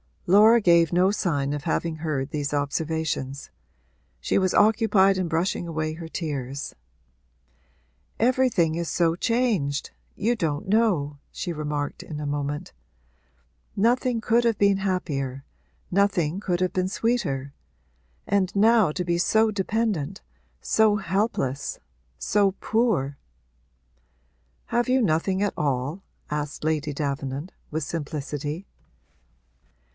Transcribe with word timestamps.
Laura 0.25 0.61
gave 0.61 0.93
no 0.93 1.11
sign 1.11 1.51
of 1.53 1.63
having 1.65 1.97
heard 1.97 2.29
these 2.31 2.53
observations; 2.53 3.51
she 4.19 4.37
was 4.37 4.53
occupied 4.53 5.17
in 5.17 5.27
brushing 5.27 5.67
away 5.67 5.93
her 5.93 6.07
tears. 6.07 6.73
'Everything 8.17 8.75
is 8.75 8.87
so 8.87 9.15
changed 9.15 9.91
you 10.15 10.33
don't 10.35 10.67
know,' 10.69 11.19
she 11.31 11.51
remarked 11.51 12.01
in 12.01 12.19
a 12.19 12.25
moment. 12.25 12.71
'Nothing 13.75 14.21
could 14.21 14.45
have 14.45 14.57
been 14.57 14.77
happier 14.77 15.43
nothing 15.91 16.39
could 16.39 16.61
have 16.61 16.73
been 16.73 16.87
sweeter. 16.87 17.53
And 18.25 18.55
now 18.55 18.93
to 18.93 19.03
be 19.03 19.17
so 19.19 19.51
dependent 19.51 20.21
so 20.61 20.95
helpless 20.95 21.77
so 22.17 22.53
poor!' 22.53 23.17
'Have 24.67 24.87
you 24.89 25.01
nothing 25.01 25.43
at 25.43 25.53
all?' 25.57 26.01
asked 26.31 26.63
Lady 26.63 26.93
Davenant, 26.93 27.51
with 27.69 27.83
simplicity. 27.83 28.65